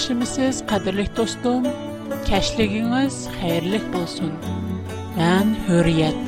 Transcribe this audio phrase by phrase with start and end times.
[0.00, 1.64] yaxshimisiz qadrli do'stim
[2.28, 4.30] kashligingiz xayrli bo'lsin
[5.18, 6.20] man hurriyat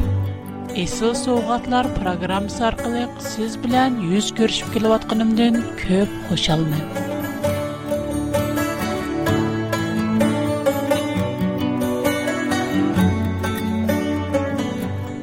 [0.85, 6.85] Esıl Soğatlar proqramı arqalıq siz bilan yuz ko'rishib kelayotganimdan ko'p xushalman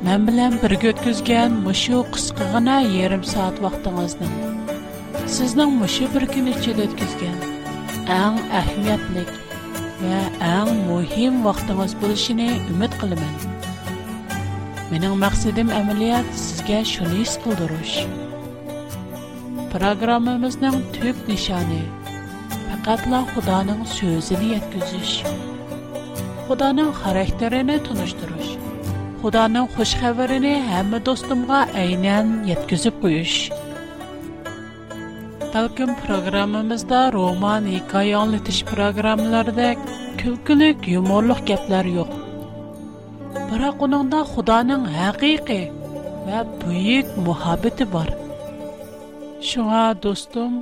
[0.05, 4.27] men bilan birga o'tkazgan mushu qisqagina yarim soat vaqtingizni
[5.37, 6.85] sizning muşu bir gün içində
[8.11, 9.27] آن اهمیت نک
[10.01, 10.05] و
[10.45, 13.35] آن مهم وقت ümid بودشی نه امید قلم من
[14.97, 17.97] من اون مقصدم عملیات سگ شنیس کودروش
[19.71, 25.23] پروگرام مزندم توپ نشانه xarakterini لا خدا نم سوزنیت گزش
[26.47, 27.79] خدا نم خارهترینه
[35.53, 39.65] Balkim programmamızda roman, hikoya anlatış programmalarda
[40.17, 42.09] külkülük, yumorluq gaplar yo'q.
[43.49, 45.63] Biroq uningda Xudoning haqiqiy
[46.27, 48.09] va buyuk muhabbati bor.
[49.49, 50.53] Shunga do'stim,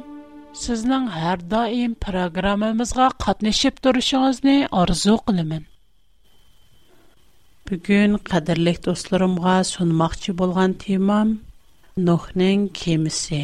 [0.63, 5.63] sizning har doim programmamizga qatnashib turishingizni orzu qilaman.
[7.71, 11.29] Bugun qadrli do'stlarimga sunmoqchi bo'lgan temam
[12.07, 13.43] Nuhning kemisi.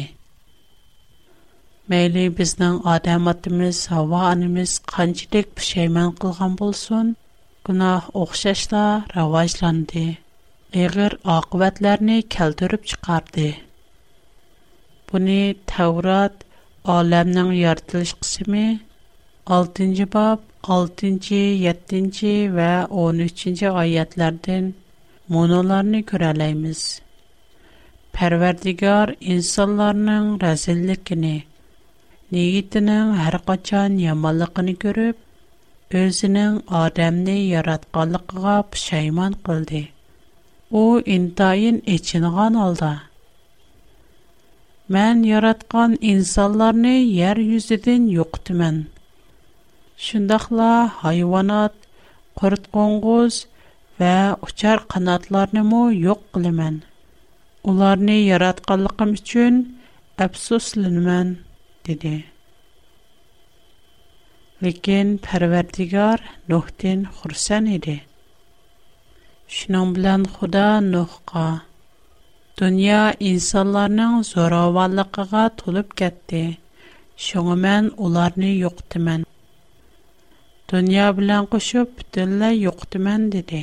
[1.90, 7.06] Məyli bizning odam otimiz, havo onamiz qanchalik pushaymon qilgan bo'lsin,
[7.68, 8.84] gunoh o'xshashla
[9.16, 10.04] rivojlandi.
[10.84, 13.44] Ig'ir oqibatlarni keltirib chiqardi.
[15.12, 15.36] Buni
[15.74, 16.34] Tavrat
[16.96, 18.64] olamning yaratilish qismi
[19.60, 20.38] 6-bob
[20.80, 22.72] 6-7 va
[23.06, 24.64] 13-oyatlardan
[25.36, 26.82] monolarni ko'ra olamiz.
[28.16, 31.36] Parvardigor insonlarning razilligini
[32.34, 35.18] Нигитнең һәр качан яманлыгын күреп,
[36.00, 39.82] өзенең адамны яратканлыгыга пошайман кылды.
[40.80, 40.82] У
[41.16, 42.88] интайын эченгән алда.
[44.96, 48.82] Мен яраткан инсанларны яр юзедән юктымен.
[50.08, 51.78] Шундакла хайванат,
[52.40, 53.38] курт коңгыз
[54.02, 54.12] ва
[54.48, 56.82] учар канатларны мо юк кылымен.
[57.62, 59.64] Уларны яратканлыгым өчен
[60.28, 61.36] афсусланмын
[61.88, 62.12] dedi.
[64.64, 67.96] Lakin Pərverdigar Nuhdən xursan idi.
[69.56, 71.48] Şunun bilan Xuda Nuhqa
[72.60, 73.00] dünya
[73.30, 76.40] insanların zoravallığına tolub getdi.
[77.26, 79.28] Şunu mən onları yoxdumən.
[80.72, 83.62] Dünya bilan qoşub bütünlə yoxdumən dedi.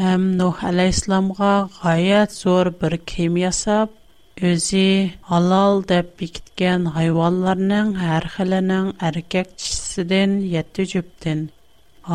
[0.00, 1.52] Həm Nuh Əleyhisselamğa
[1.82, 3.36] gayet zor bir kim
[4.44, 4.80] Өзі
[5.32, 11.46] алал деп бикткен хайваларының архылының аркек чисіден 7 джіптін,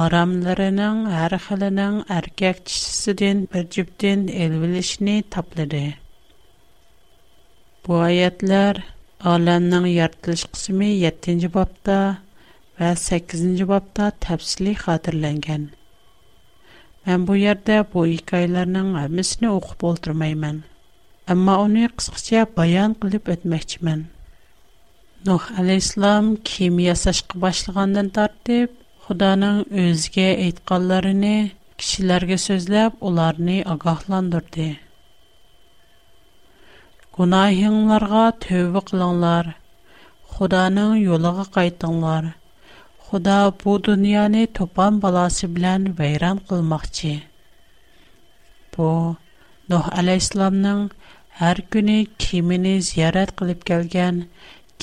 [0.04, 5.82] арамларының архылының аркек чисіден 1 джіптін елвілішні таплыды.
[7.90, 8.84] Бу аятлар
[9.34, 11.98] аланның яртылш қсуми 7-джі бапта
[12.78, 15.72] ва 8-джі бапта тапсили хадырлэнген.
[17.10, 20.62] Мен бу ярда бу икайларының амисни оқып олдырмаймэн.
[21.32, 24.00] Amma onu qısqaca bayan qılıb ötməkçimən.
[25.28, 28.74] Nuh əleyhissalam kim yasashqa başlagandan tartib
[29.06, 31.32] Xudanın özünə aytqanlarını
[31.84, 34.68] kişilərə sözləb onları ağahlandırdı.
[37.20, 39.46] Günahınlarga tövbə qılınlar.
[40.36, 42.24] Xudanın yoluna qayıtınlar.
[43.06, 47.14] Xuda bu dünyanı topan balası bilən vəyran qılmaqçı.
[48.76, 48.90] Bu
[49.72, 50.80] Nuh əleyhissalamın
[51.40, 54.18] Hər günü kimini ziyarət qılıb gələn,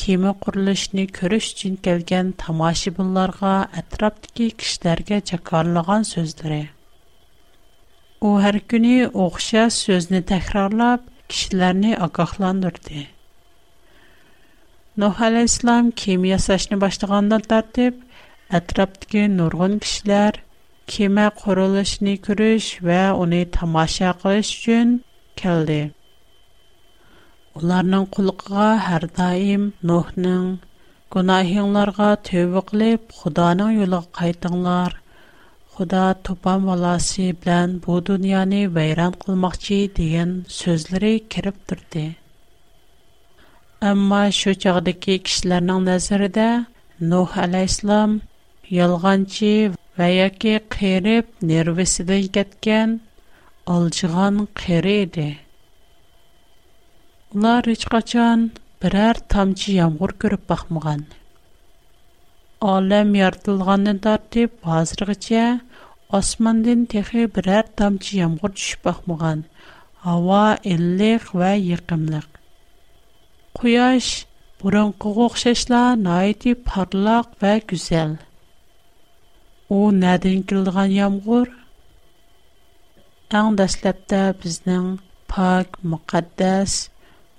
[0.02, 3.50] kimi qurilishini görüş üçün gələn tamaşibinlərə,
[3.82, 6.60] ətrafdakı kişilərə çakarlığan sözləri.
[8.28, 11.04] O hər günü oxşar sözünü təkrarlab
[11.34, 13.04] kişiləri ağaqlandırdı.
[15.04, 18.00] Nuh əleyhissalam kimi yasashni başlaganda tərtib
[18.60, 20.40] ətrafdakı nurgun kişilər
[20.96, 24.98] kema qurilishini görüş və onu tamaşa qilish üçün
[25.44, 25.80] gəldi.
[27.56, 30.42] Оларның кулыкыга һәр даим Нохның
[31.14, 34.96] гунаһыннарка төбеклеп, Худаның юлыга кайтыңлар.
[35.76, 42.04] Худа топан валасы белән бу дөньяны вайран кылmaqчы дигән сүзләре кириб турды.
[43.92, 46.48] Әмма шу чордәк кешеләрнең næзәредә
[47.14, 48.18] Нох алейһиссалам
[48.80, 49.54] ялганчы
[50.02, 52.98] ваяк керип нервисә дигәткән
[53.78, 54.98] алçıган кери
[57.36, 58.44] Улар һеч качан
[58.82, 61.02] берәр тамчы ямгыр күреп бакмаган.
[62.74, 65.42] Алем яртылганны тартып, хәзергечә
[66.18, 69.44] османдан техи берәр тамчы ямгыр төшеп Ава,
[70.06, 72.24] Һава иллек ва якымлык.
[73.60, 74.08] Куяш
[74.62, 78.16] Бұрын құғы құшешла найты парлақ вә күзел.
[79.70, 81.52] О, нәдің кілдіған ямғыр?
[83.30, 84.94] Әң дәсләпті бізнің
[85.30, 86.86] пак, мұқаддәс,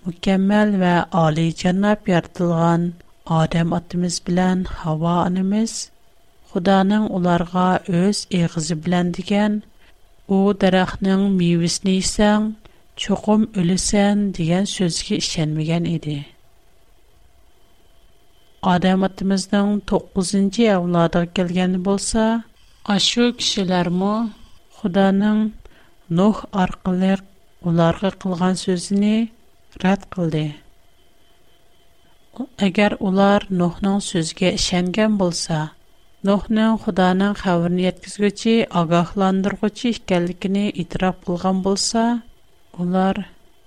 [0.05, 2.93] mükemmel ve Ali Cennab yaratılan
[3.25, 5.91] Adem atımız bilen Hava anımız,
[6.53, 9.63] Kudanın onlarga öz eğizi bilen digen,
[10.27, 12.55] o darahının miyvisini isen,
[12.95, 16.25] çokum ölüsen digen sözge işenmegen idi.
[18.61, 20.35] Adem atımızdan 9.
[20.59, 22.43] evladı gelgen bolsa,
[22.85, 24.29] aşu kişiler mu,
[26.09, 27.19] Nuh arkalık
[27.65, 29.27] onlarga kılgan sözünü
[29.77, 30.53] рад кылды.
[32.65, 35.59] Эгер улар Нохның сөзге ишенгән булса,
[36.25, 42.21] Нохның Худаның хаберне Yetkizgүче, агахландыргуче икәнлегенә итрак булган булса,
[42.77, 43.21] улар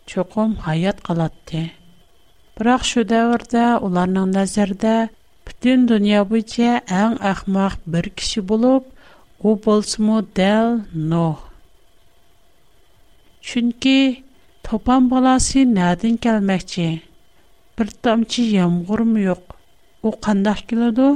[0.06, 1.70] чөкм хаят калатты.
[2.58, 4.96] Һич шу дәврдә уларның назэрдә
[5.46, 8.84] бүтән дөнья буенча әм ахмақ бер кеше булып
[9.40, 11.48] ул булсымы дәл Нох.
[13.40, 14.22] Чөнки
[14.66, 16.84] Топан баласи нядин келмәкчі?
[17.80, 19.56] Бирдамчи ямғур му йоқ?
[20.10, 21.08] У қандах келаду?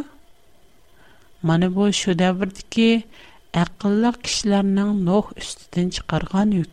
[1.50, 2.88] Маны бой шудабырді ки,
[3.64, 6.66] айқылы кишләрнан нох үстіден чықарған үй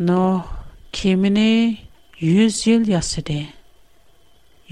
[0.00, 0.42] но
[0.92, 1.76] кемине
[2.16, 3.40] 100 жыл ясыды.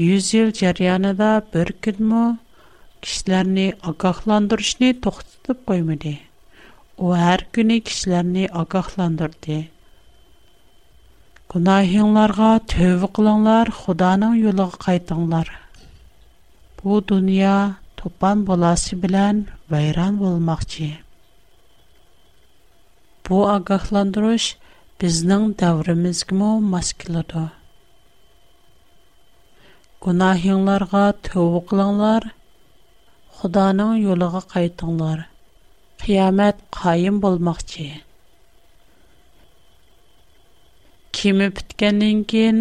[0.01, 2.21] 100 жыл жарыянада бір күдмө
[3.05, 6.15] кишилерни агахландырышны токтутуп коймады.
[6.97, 9.69] О ар күнү кишилерни агахландырды.
[11.53, 15.49] Гунахиңларга төвө кылыңлар, Худанын жолуга кайтыңлар.
[16.81, 20.95] Бу дүнья топан боласы билан вайран болмакчы.
[23.29, 24.55] Бу агахландырыш–
[25.03, 27.43] bizning davrimizgimi mos keladi
[30.07, 32.23] gunohinglarga tovu qilinglar
[33.43, 35.19] xudoning yo'liga qaytinglar
[36.05, 37.87] qiyomat qoyim bo'lmoqchi
[41.19, 42.57] kiyimi bitgandan төт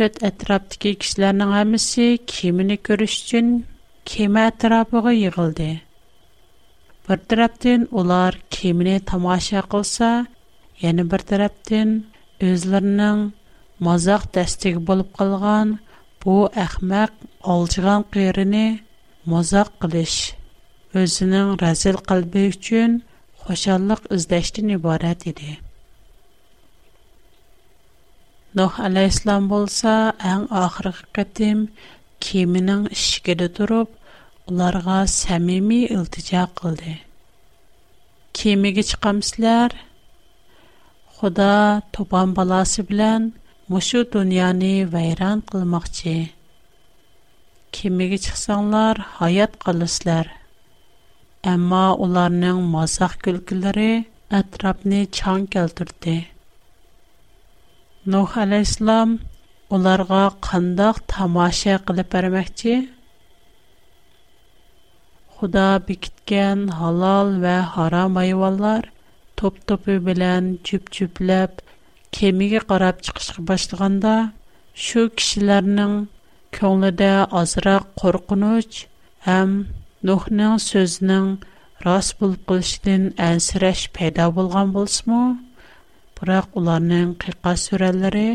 [0.00, 3.46] to'rt atrofdagi kishilarning hammasi kiyimini ko'rish uchun
[4.14, 5.74] kema atrofiga олар
[7.06, 8.32] bir tarafdan ular
[10.84, 11.92] Яны бер тарафтан
[12.46, 13.20] үзләренең
[13.86, 15.70] мазак дәстиге булып калган
[16.24, 17.14] бу әхмәк
[17.54, 18.64] алҗыган кыйрыны
[19.34, 20.16] мазак кылыш
[21.02, 22.98] өзінің рәзіл қалбы үшін
[23.46, 25.56] қошалық үздәштін ібарат еді.
[28.56, 29.96] Нұх әлі-Ислам болса,
[30.32, 31.64] әң ақырғы қытым
[32.28, 33.90] кемінің ішкеді тұрып,
[34.52, 36.96] оларға сәмими үлтіжа қылды.
[38.36, 39.74] Кемігі чықамсылар,
[41.16, 43.28] Худа тупан баласы белән
[43.74, 46.12] мошу дөньяны вайран кылмакчы.
[47.76, 50.28] Кемеге чыксаңлар, хаят калыслар.
[51.52, 53.86] Әмма уларның мазак күлкләре
[54.40, 56.16] атрапны чан келтүрде.
[58.14, 59.14] Нух алейслам
[59.78, 60.20] уларга
[60.50, 62.76] кандак тамаша кылып бермекчи.
[65.38, 68.90] Худа бикиткән халал ва харам айваллар–
[69.38, 71.58] топ-топы белән чүп-чүпләп
[72.18, 74.12] кемигә карап чыгышка башлаганда,
[74.84, 75.96] шу кишләрнең
[76.58, 78.78] көңлендә азрак куркыныч
[79.26, 79.52] һәм
[80.08, 81.28] Нухның сүзнең
[81.86, 85.20] рас булып кылышын әнсирәш пайда булган булсымы?
[86.20, 88.26] Бирок уларның кыйка сүрәләре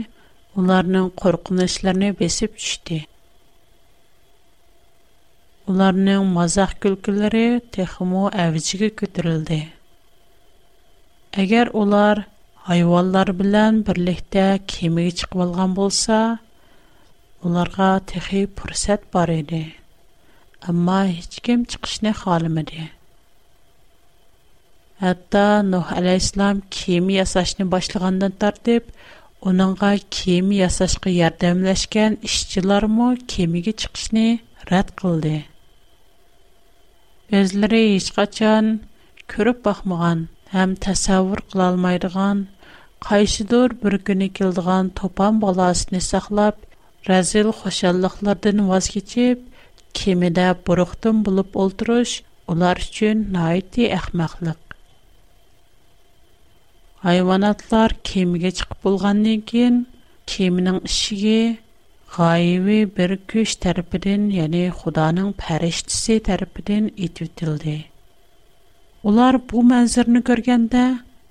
[0.59, 2.99] уларның куркынычларын бесеп төште.
[5.71, 7.45] Уларның мазах көлкеләре
[7.77, 9.61] техмо әвҗиге күтәрелде.
[11.39, 12.19] Әгәр олар
[12.67, 16.17] хайваннар белән берлектә кемигә чыгып алган булса,
[17.41, 19.61] уларга тәхеп бүрсәт бар иде.
[20.73, 22.89] әмма hiçкем чыгышны халымыды.
[25.05, 28.91] Хәтта Нух алейһиссалам кеми ясачны башлагандан тәртип,
[29.53, 34.27] оныңга кеми ясашка ярдәмләшкән işчىلәр мо кемигә чыгышны
[34.73, 35.45] рад кылды.
[37.31, 38.73] Гезләре hiç качан
[39.27, 42.39] күреп бакмаган һәм тәсәввүр кылалмайдыган,
[43.07, 46.57] кайсыдыр бер көне килдиган топан баласыны саклап,
[47.07, 49.39] разил хошаллыклардан ваз кечип,
[49.95, 52.17] кемидә буруктын булып олтырыш
[52.55, 54.59] улар uchun noiti ahmoqliq
[57.05, 59.77] hayvonotlar kemaga chiqib bo'lgandan keyin
[60.33, 61.39] kemaning ishigi
[62.17, 67.27] g'oyibi bir kuch tarafidan ya'ni xudoning farishtasi tarafidan etib
[69.09, 70.81] Олар бу мәнзірні көргенді,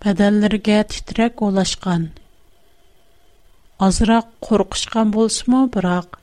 [0.05, 2.07] бәдәлірге титрәк олашқан.
[3.89, 6.17] Азырақ қорқышқан болсымы, бірақ,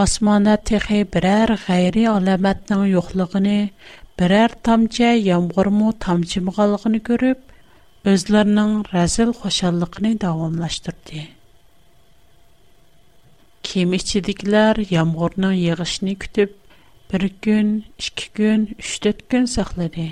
[0.00, 3.56] асмана тіхи бірәр ғайри аламәтнің юқлығыны,
[4.18, 7.42] бірәр тамча ямғырму тамчы мұғалығыны көріп,
[8.08, 11.26] өзлерінің рәзіл қошалықыны дауымлаштырды.
[13.60, 16.56] Кем ішчедіклер ямғырның еғішіні күтіп,
[17.12, 20.08] бір күн, үшкі күн, үштет күн сақлады.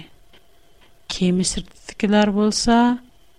[1.12, 2.76] Кеми sirtidikilər bolsa,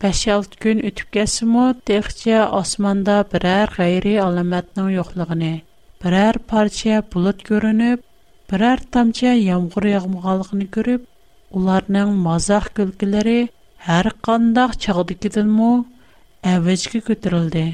[0.04, 5.50] 5-6 gün ötüb gəlsimo, texcə osmanda birər qeyri alamətnin yoxluğunu,
[6.06, 8.04] birər parça bulut görünüb,
[8.54, 11.08] birər tamçı yağmur yağmğanlığını görüb,
[11.62, 13.38] ularning mazaq gülkiləri
[13.88, 15.72] hər qandaq çağdikidinmi
[16.56, 17.66] əvəcə көтерildi.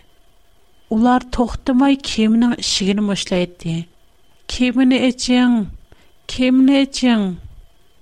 [0.96, 3.72] Улар тохтымай кемнің ішігін мұшлайды.
[4.54, 5.56] Кеміні әчен,
[6.34, 7.26] кеміні әчен,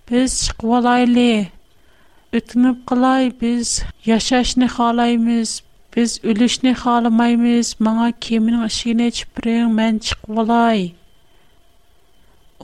[0.09, 1.23] біз шықвалайлы,
[2.39, 3.71] үтініп қылай, біз
[4.09, 5.55] яшашны қалаймыз,
[5.95, 10.85] біз үлішні қалымаймыз, маңа кемнің ішігін әчіпірең мән шықвалай.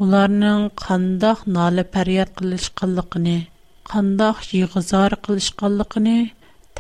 [0.04, 3.40] Уларның қандақ налы пәрият қылыш қылықыны,
[3.96, 6.18] қандақ жиғызар қылыш қылықыны,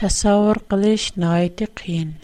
[0.01, 2.19] тәсауыр қылыш найты қиын.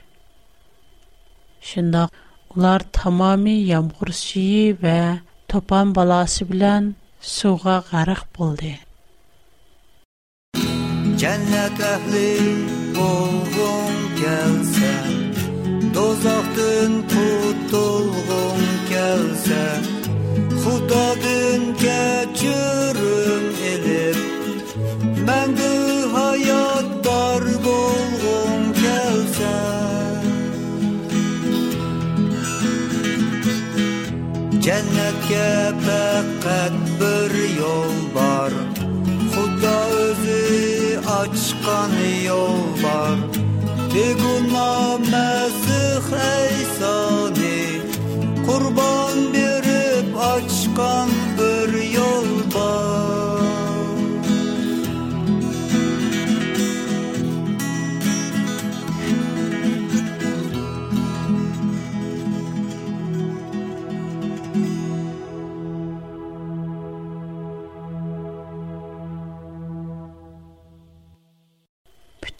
[1.69, 2.09] Şunda
[2.55, 4.99] ular tamami yağmur suyu ve
[5.47, 8.71] topan balası bilen suğa garık buldu.
[11.17, 12.31] Cennet ehli
[13.01, 14.91] olgun gelse,
[15.93, 19.63] dozaktın tutulgun gelse,
[20.65, 24.17] Hudadın keçürüm elip,
[25.27, 25.71] ben de
[26.15, 26.74] hayal
[34.65, 35.51] jannatga
[35.85, 38.53] faqat bir yo'l var,
[39.33, 41.93] xudo o'zi ochgan
[42.29, 43.17] yo'l bor
[43.93, 46.64] begunoh mazih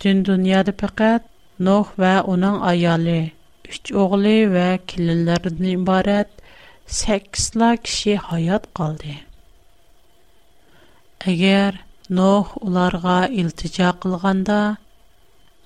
[0.05, 1.25] Дөньяда пекать,
[1.65, 3.15] ногох ва аның аяле,
[3.67, 6.29] 3 огылы ва килленләренен ибарат
[6.97, 9.15] 8 лак кеше һаят калды.
[11.33, 11.79] Әгәр
[12.19, 14.59] ногох уларга илтиҗа кылганда,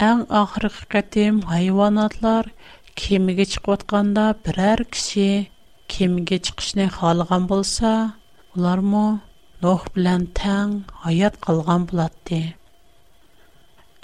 [0.10, 2.48] әм охрыкы кетем хайванatlar
[3.02, 5.28] кемгә чыгып атканда берәр кеше
[5.96, 7.94] кемгә чыгышны һалган булса,
[8.56, 9.06] улармы
[9.60, 11.84] ногох белән тәң һаят калган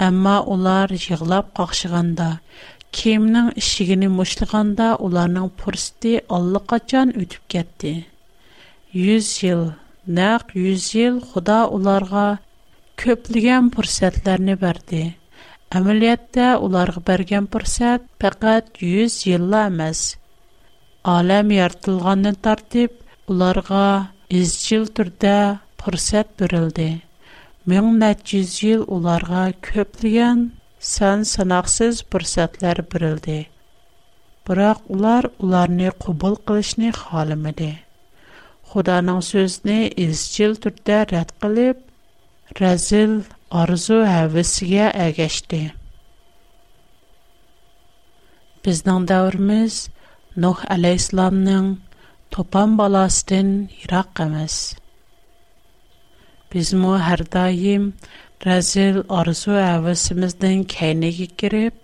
[0.03, 2.25] Әмма олар жиглап қақшығанда,
[2.97, 7.93] кемнің ішігіні мұшылғанда уларның пұрсты аллы қачан өтіп кетті.
[8.91, 9.63] Юз жыл,
[10.19, 12.25] нәқ юз жыл құда уларға
[13.03, 15.01] көпліген пұрсәтлеріні бәрді.
[15.75, 20.03] Әмілетті уларғы бәрген пұрсәт пәкәт юз жылла әмәз.
[21.15, 22.99] Алам яртылғанын тартып,
[23.31, 23.83] уларға
[24.35, 25.37] үз жыл түрді
[25.79, 26.35] пұрсәт
[27.69, 30.41] Мен нәтиз ел уларга көплеген
[30.87, 33.37] сан санаксыз фурсатлар бирилди.
[34.49, 37.71] Бирок улар уларны кубул кылышны халымыды.
[38.69, 41.81] Худаның сөзне изчил түрдә рәт кылып,
[42.61, 43.15] разил
[43.63, 45.63] арзу һәвәсегә әгәште.
[48.63, 49.79] Безнең дәвермез
[50.45, 51.73] Нух алейхиссаламның
[52.35, 53.55] топан баласын
[53.87, 54.61] ирак кемәс.
[56.53, 57.85] Бизмо һәр даим
[58.45, 61.77] Разил арзу әвәсемездән кәйнегә кирип,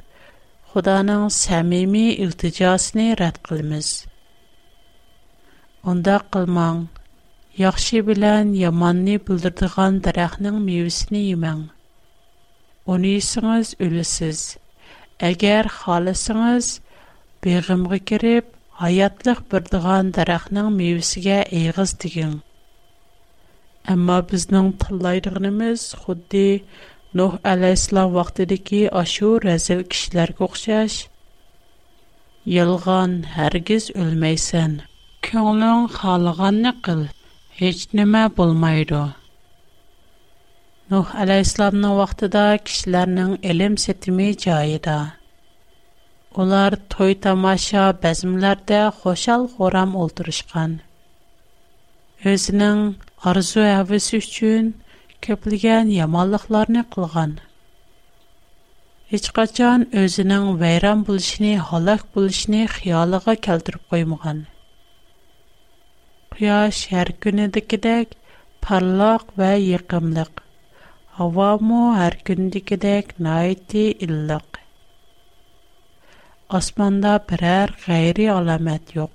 [0.74, 3.88] Худаның сәмими илтиҗасын рәт кылмыз.
[5.94, 6.84] Онда кылмаң,
[7.64, 11.64] яхшы белән яманны булдырдыган дарахның мивесен йемәң.
[12.96, 14.44] Уны исеңез үлесез.
[15.32, 16.74] Әгәр халысыңыз
[17.48, 18.54] бегымгы кирип,
[18.84, 22.40] hayatlıq birdigan дарахның mevisiga eyg'iz deging
[23.92, 26.46] Әмма безнең тыңлайдыгымыз худди
[27.20, 30.94] Нух алейхиссалам вакытыдагы ашу разил кишләргә охшаш.
[32.58, 34.76] Ялган һәргиз үлмәйсән.
[35.30, 37.02] Көңлең халыганны кыл.
[37.58, 39.02] Һеч нәмә булмайды.
[40.94, 44.98] Нух алейхиссаламның вакытында кишләрнең илм сетими җайыда.
[46.40, 50.80] Улар той тамаша бәзмләрдә хошал хорам ултырышкан.
[52.24, 52.86] Өзінің
[53.30, 54.66] arzu havasi uchun
[55.26, 57.34] ko'pligan yomonliklarni qilgan
[59.12, 64.40] hech qachon o'zining vayron bo'lishini halok bo'lishini xiyoliga keltirib qo'ymagan
[66.38, 68.16] quyosh har kunidagidek
[68.66, 70.34] parloq va yiqimliq
[71.20, 74.50] havomu har kundagidek noiti illiq
[76.62, 79.14] osmonda biror g'ayri alomat yo'q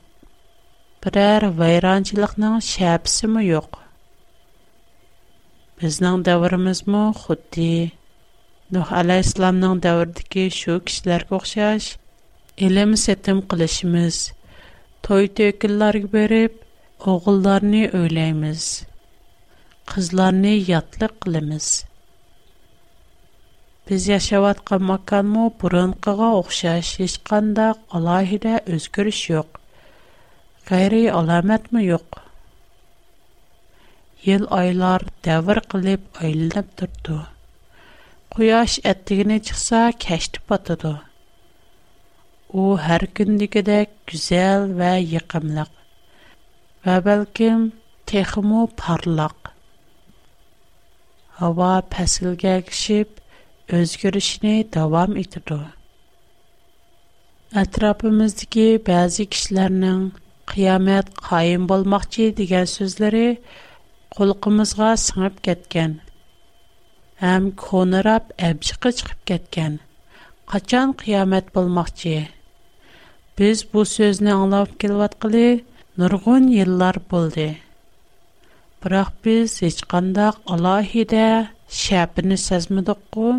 [1.05, 3.83] biror vayronchilikning shapsimi yo'q
[5.77, 7.93] Біздан давырымыз му худди.
[8.73, 11.99] Дух ала исламдан давырдыки шу кишилар ку қшаш,
[12.57, 12.97] елемі
[13.49, 14.17] қылышымыз.
[15.05, 16.57] Той-той килар гиберип,
[16.99, 18.65] ұғылдарни өйлейміз.
[19.91, 21.85] Қызларни ятлы қылымыз.
[23.87, 29.51] Біз яшават қамакан му бұрын қаға ұқшаш, ешканда қалахиде өзгіріш йоқ.
[30.71, 32.09] Қайри аламат му йоқ.
[34.27, 37.15] Йыл айлар davr qilib aylanib turdi
[38.35, 40.93] quyosh attigini chiqsa kashti botadi
[42.65, 45.73] u har kundagidek go'zal va yiqimliq
[46.87, 47.65] va balkim
[48.12, 49.51] texmu porloq
[51.41, 53.19] havo faslga kishib
[53.81, 55.59] o'zgarishini davom etadi
[57.67, 60.07] atrofimizdagi ba'zi kishilarning
[60.57, 63.29] qiyomat qoyim bo'lmoqchi degan so'zlari
[64.16, 65.94] Қолғымызға сыңып кеткен,
[67.31, 69.74] Әм кунырап әбшіғы чығып кеткен,
[70.52, 72.14] Қачан қиямэт болмақ чи?
[73.37, 75.42] Біз бұл сөзні аңлавып келват қили,
[76.00, 77.48] Нұрғын еллар болди.
[78.81, 81.22] Бірақ біз ічқанда Қалахиде
[81.83, 83.35] Шапини сәзмідук ку?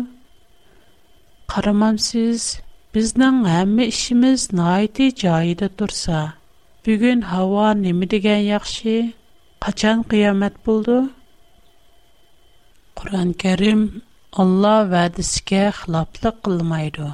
[1.50, 2.52] Қарамам сіз,
[2.94, 6.26] Біздан әмі ішіміз наиди-чаиды турса,
[6.86, 9.08] Бүгін хава немидиген яхши,
[9.64, 10.96] qachon qiyomat bo'ldi
[13.00, 13.80] qur'oni karim
[14.42, 17.08] olloh va'disiga xiloflik qilmaydi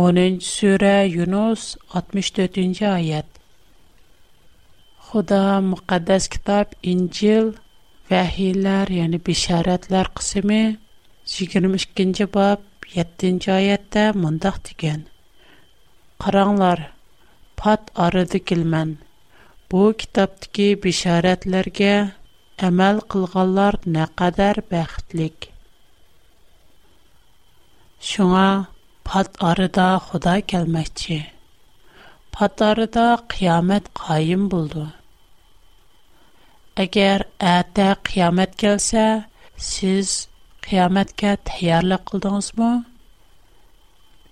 [0.00, 1.62] 10 sura yunus
[2.00, 3.28] 64 oyat
[5.08, 7.46] xudo muqaddas kitob injil
[8.12, 10.60] vahiylar ya'ni bisharatlar qismi
[11.36, 12.58] 22 bob
[12.98, 15.00] 7 oyatda mundoq degan
[16.24, 16.78] qaranglar
[17.62, 18.90] pat orada kelman
[19.72, 21.90] Бу китаптагы бишаратларгә
[22.68, 25.46] әмәл кылганлар нәкъадәр бәхетлек.
[28.08, 28.46] Шуңа
[29.10, 31.18] пат арыда Худа келмәкче.
[32.38, 33.04] Пат арыда
[33.34, 34.86] қиямет қайым булды.
[36.86, 39.06] Әгәр әтә қиямет келсә,
[39.68, 40.10] сез
[40.66, 42.74] қияметкә тәйярлык кылдыңызмы?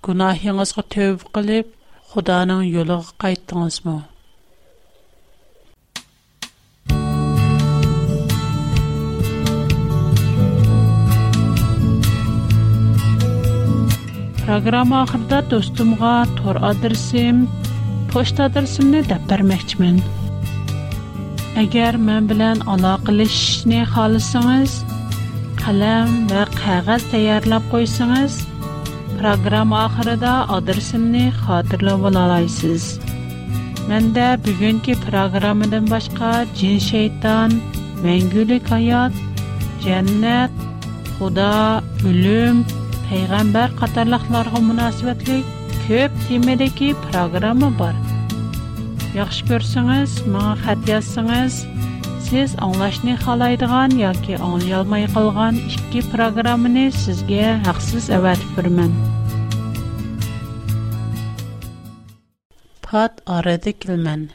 [0.08, 1.72] Гунаһыңызга төв кылып,
[2.10, 4.00] Худаның юлыга кайттыңызмы?
[14.48, 17.50] Программа ахырда достумга тор адресим,
[18.10, 19.98] почта adresimni деп bermoqchiman.
[21.62, 24.72] Agar мен билан aloqalashishni xohlasangiz,
[25.60, 28.32] qalam ва qog'oz tayyorlab qo'ysangiz,
[29.20, 32.88] программа oxirida adresimni xotirlab olasiz.
[33.92, 37.50] Menda bugungi программадан boshqa жин shayton,
[38.06, 39.12] mangulik hayot,
[39.84, 40.52] жаннат,
[41.18, 41.52] xudo,
[42.08, 42.56] o'lim
[43.08, 45.36] Peyğəmbər qatarlıqlarına münasibətli
[45.86, 47.94] көп темедеки программа бар.
[49.18, 51.56] Яхшы көрсеңіз, маңа хат язсаңыз,
[52.26, 58.92] сіз аңлашны қалайдыған яки аңлай алмай қалған ikki программаны сізге хақсыз әвәтіп бермен.
[62.90, 64.26] Пат арады килмен.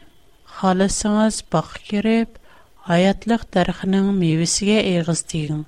[0.58, 2.42] Халысыңыз бақ кирип,
[2.98, 5.64] аятлык дархының мевесиге эгиз тигин.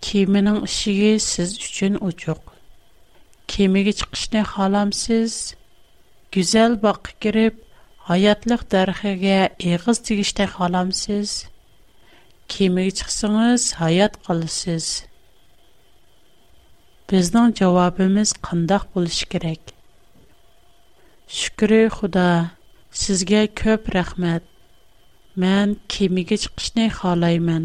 [0.00, 2.40] Kemining ishigi siz uchun uchuq.
[3.50, 5.32] Kemiga chiqishni xolamsiz?
[6.36, 7.56] Go'zal boqqa kirib,
[8.08, 9.36] hayotliq darxiga
[9.70, 11.28] eg'iz tigishdek xolamsiz?
[12.48, 14.86] Kemiga chiqsangiz, hayot qilasiz.
[17.08, 19.62] Bizning javobimiz qandoq bo'lish kerak?
[21.38, 22.28] Shukri Xudo,
[23.02, 24.42] sizga ko'p rahmat.
[25.42, 27.64] Men кемеге chiqishni xolayman.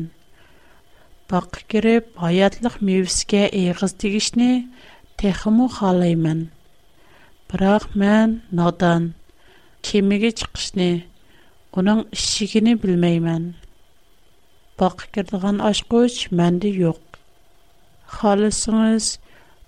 [1.25, 4.69] Бақы керіп, аятлық мебиске эйхыз дигишни,
[5.17, 6.51] Техиму халаймэн.
[7.49, 9.15] Бірақ мэн надан,
[9.81, 11.09] кемиге чықшни,
[11.73, 13.55] Онын ішигини білмаймэн.
[14.77, 17.01] Бақы кердіған ашкуч мэнди йоқ.
[18.19, 19.09] Халысыңыз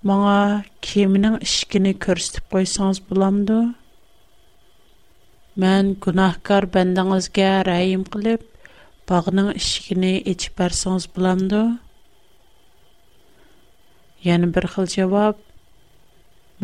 [0.06, 3.64] маңа кемінің ішигини көрсіп қойсаңыз бұламды.
[5.58, 8.46] Мэн гунахкар бэндан ызге раим қилип,
[9.10, 11.60] bağının ishigini ichib bersangiz bo'lamdi
[14.30, 15.36] yana bir xil javob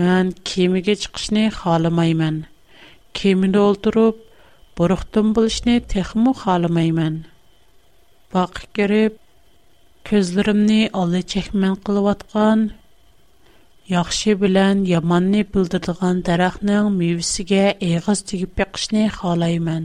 [0.02, 2.36] man kemaga chiqishni xohlamayman
[3.20, 4.16] kemada o'ltirib
[4.80, 7.16] bo'riqdin bo'lishni texmu xohlamayman
[8.34, 9.14] boqib kirib
[10.10, 12.60] ko'zlarimni ola chakman qilayotgan
[13.96, 19.84] yaxshi bilan yomonni bildiradigan daraxtning mevasiga eg'iz tegib yiqishni xohlayman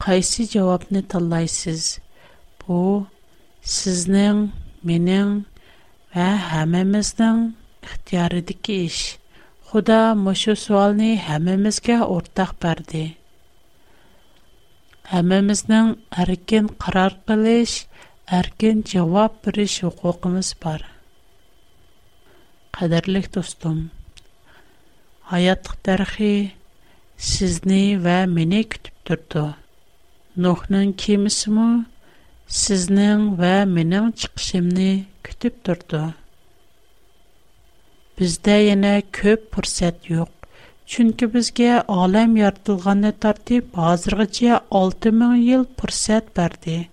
[0.00, 1.98] қайсы жауапны таллайсыз?
[2.62, 3.02] Бұ,
[3.60, 4.46] сізнің,
[4.88, 5.32] менің
[6.16, 6.28] ә,
[6.62, 7.42] әмеміздің
[7.84, 9.00] ұқтиярыды кеш.
[9.70, 13.02] Құда мұшу суалны әмемізге ортақ бәрді.
[15.20, 15.92] Әмеміздің
[16.24, 17.76] әркен қарар қылыш,
[18.30, 20.86] әркен жауап біріш ұқуқымыз бар.
[22.78, 23.90] Қадірлік достым,
[25.34, 26.34] аяттық тәрхи
[27.20, 29.50] сізні вә мені күтіп тұрды.
[30.38, 31.84] Nuhning kemisimi
[32.62, 34.90] сизнинг ва менинг чиқишимни
[35.26, 36.02] кутиб турди.
[38.18, 40.30] Бизда yana кўп фурсат йўқ,
[40.86, 46.88] чунки бизга олам yaratilgandan тартиб ҳозиргича 6000 йил фурсат берди.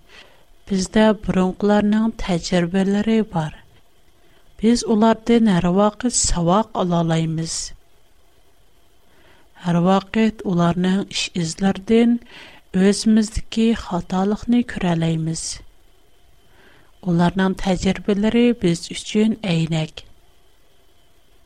[0.70, 3.52] Бизда burunqilarning тажрибалари бор.
[4.62, 7.52] Биз улардан har vaqt savoq ola olamiz.
[9.64, 11.26] Har vaqt ularning ish
[12.76, 15.42] Өзіміздікке қалталықны күрәлейміз.
[17.08, 20.02] Оларнан тәзірбелері біз үшін әйінәк.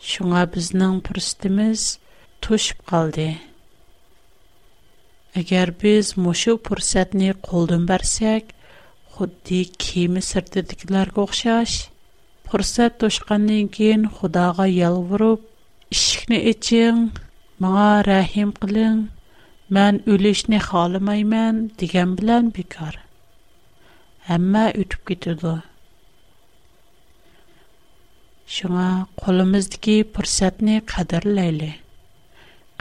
[0.02, 1.84] Шыңа бізнің пұрстымыз
[2.46, 3.28] тұшып қалды.
[5.38, 8.50] Әгер біз мұшу пұрсәтіне қолдың бәрсек,
[9.14, 11.76] құдды кеймі сұрды дегілер қоқшаш,
[12.50, 15.46] пұрсәт тұшқанның кейін құдаға ел бұрып,
[15.94, 17.04] үшікіне үйтің
[17.62, 18.88] мұға рәйім қылы
[19.72, 22.96] Мән үлешне халымай мән дигән белән бикар.
[24.34, 25.52] Әмма үтүп китерді.
[28.56, 28.88] Шыңа
[29.22, 31.70] қолымыздыки пұрсәтні қадырлайлы.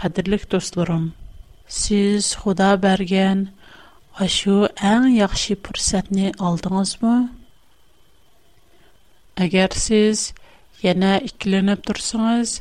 [0.03, 1.05] Қадырлік достларым,
[1.77, 3.45] сіз худа берген
[4.27, 4.57] ашу
[4.91, 7.13] әң яқшы пұрсәтні алдыңыз му?
[9.47, 10.33] Әгер сіз
[10.83, 12.57] яна ікіленіп тұрсыңыз,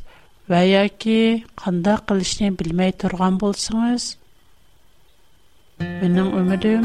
[0.50, 1.18] вәяки
[1.64, 4.12] қанда қылышны білмей тұрған болсыңыз,–
[5.80, 6.82] Mening ümidim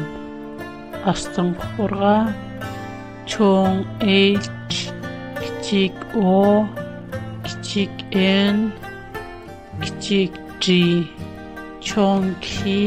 [1.11, 1.51] Астын
[3.33, 4.49] чоң H,
[5.43, 6.35] кичик O,
[7.47, 8.63] кичик N,
[9.83, 10.79] кичик G,
[11.89, 12.77] чоң K,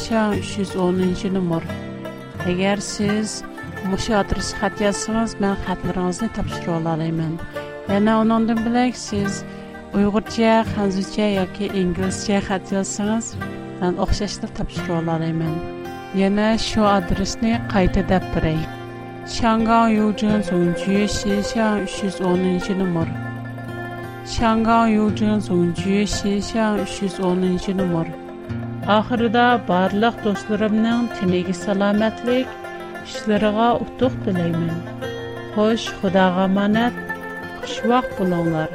[2.46, 3.44] اگر سیز
[3.86, 7.38] Müşə adres yəni, xət yazsanız, mən xətlərinizi tapşıra olarım.
[7.92, 9.36] Yana onundan bilək siz
[9.94, 13.28] Uyğurca, Xanzuca yoki İngiliscə xət yazsanız,
[13.82, 15.44] mən oxşashda tapşıra olarım.
[16.22, 18.58] Yana şu adresni qayta dəb birey.
[19.38, 23.10] Şanqan Yucun Zongjue Xinxiang 310 nömr.
[24.38, 28.08] Şanqan Yucun Zongjue Xinxiang 310 nömr.
[28.98, 32.48] Ахырда барлык досторумның тинеге саламатлык
[33.08, 34.72] kishilarga utuq tilayman
[35.56, 36.96] xo'sh xudoga omonat
[37.62, 38.72] xushvaqt bo'linglar